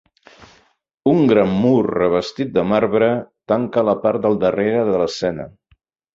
[1.11, 3.11] Un gran mur revestit de marbre
[3.53, 5.49] tanca la part del darrere de l'escena.